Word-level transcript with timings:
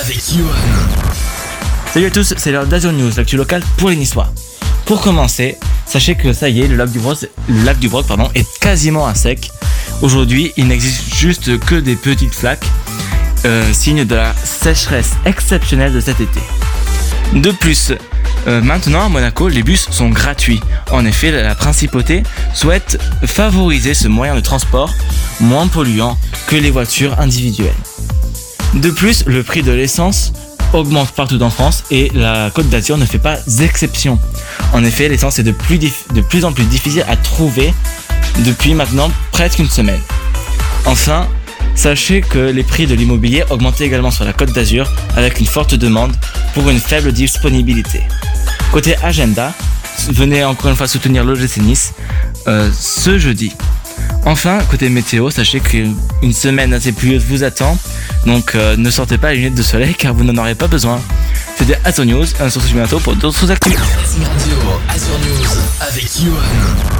avec 0.00 0.20
Johan. 0.28 0.50
Salut 1.92 2.06
à 2.06 2.10
tous, 2.10 2.34
c'est 2.36 2.50
l'heure 2.50 2.66
d'Azur 2.66 2.92
News, 2.92 3.12
l'actu 3.16 3.36
locale 3.36 3.62
pour 3.76 3.90
les 3.90 3.96
Niçois. 3.96 4.28
Pour 4.86 5.00
commencer, 5.00 5.56
sachez 5.86 6.16
que 6.16 6.32
ça 6.32 6.48
y 6.48 6.62
est, 6.62 6.68
le 6.68 6.76
lac 6.76 6.90
du 6.90 6.98
Broc, 6.98 7.18
le 7.48 7.64
lac 7.64 7.78
du 7.78 7.88
pardon, 7.88 8.28
est 8.34 8.46
quasiment 8.58 9.06
à 9.06 9.14
sec. 9.14 9.50
Aujourd'hui, 10.02 10.52
il 10.56 10.66
n'existe 10.66 11.14
juste 11.14 11.58
que 11.60 11.76
des 11.76 11.94
petites 11.94 12.34
flaques, 12.34 12.66
euh, 13.44 13.72
signe 13.72 14.04
de 14.04 14.14
la 14.14 14.34
sécheresse 14.44 15.12
exceptionnelle 15.26 15.92
de 15.92 16.00
cet 16.00 16.20
été. 16.20 16.40
De 17.34 17.52
plus, 17.52 17.92
euh, 18.46 18.60
maintenant 18.60 19.06
à 19.06 19.08
Monaco, 19.08 19.48
les 19.48 19.62
bus 19.62 19.88
sont 19.90 20.08
gratuits. 20.08 20.60
En 20.90 21.04
effet, 21.06 21.30
la 21.30 21.54
principauté 21.54 22.24
souhaite 22.52 22.98
favoriser 23.24 23.94
ce 23.94 24.08
moyen 24.08 24.34
de 24.34 24.40
transport 24.40 24.92
moins 25.40 25.68
polluant 25.68 26.18
que 26.48 26.56
les 26.56 26.70
voitures 26.70 27.18
individuelles. 27.20 27.72
De 28.74 28.90
plus, 28.90 29.24
le 29.26 29.42
prix 29.42 29.62
de 29.62 29.70
l'essence 29.70 30.32
augmente 30.72 31.12
partout 31.12 31.40
en 31.42 31.50
France 31.50 31.84
et 31.90 32.10
la 32.14 32.50
Côte 32.50 32.68
d'Azur 32.68 32.98
ne 32.98 33.04
fait 33.04 33.18
pas 33.18 33.38
exception. 33.60 34.18
En 34.72 34.84
effet, 34.84 35.08
l'essence 35.08 35.38
est 35.38 35.44
de 35.44 35.52
plus, 35.52 36.44
en 36.44 36.52
plus 36.52 36.64
difficile 36.64 37.04
à 37.08 37.16
trouver 37.16 37.72
depuis 38.44 38.74
maintenant 38.74 39.10
presque 39.30 39.60
une 39.60 39.70
semaine. 39.70 40.00
Enfin, 40.86 41.28
sachez 41.76 42.20
que 42.20 42.38
les 42.38 42.64
prix 42.64 42.86
de 42.86 42.94
l'immobilier 42.94 43.44
augmentent 43.50 43.80
également 43.80 44.10
sur 44.10 44.24
la 44.24 44.32
Côte 44.32 44.52
d'Azur 44.52 44.92
avec 45.16 45.38
une 45.38 45.46
forte 45.46 45.76
demande 45.76 46.12
pour 46.52 46.68
une 46.68 46.80
faible 46.80 47.12
disponibilité. 47.12 48.02
Côté 48.72 48.96
agenda, 49.04 49.52
venez 50.08 50.44
encore 50.44 50.70
une 50.70 50.76
fois 50.76 50.88
soutenir 50.88 51.22
l'OGC 51.22 51.58
Nice 51.58 51.92
euh, 52.48 52.70
ce 52.76 53.18
jeudi. 53.18 53.52
Enfin, 54.26 54.58
côté 54.70 54.88
météo, 54.88 55.30
sachez 55.30 55.60
qu'une 55.60 55.94
semaine 56.32 56.72
assez 56.72 56.92
pluvieuse 56.92 57.24
vous 57.28 57.44
attend, 57.44 57.76
donc 58.24 58.54
euh, 58.54 58.74
ne 58.76 58.90
sortez 58.90 59.18
pas 59.18 59.32
les 59.32 59.38
lunettes 59.38 59.54
de 59.54 59.62
soleil 59.62 59.94
car 59.94 60.14
vous 60.14 60.24
n'en 60.24 60.36
aurez 60.40 60.54
pas 60.54 60.66
besoin. 60.66 61.00
C'était 61.58 61.78
Asso 61.84 62.04
News, 62.04 62.26
se 62.50 62.58
retrouve 62.58 62.74
bientôt 62.74 63.00
pour 63.00 63.16
d'autres 63.16 63.50
Azure 64.98 66.00
Johan. 66.24 66.94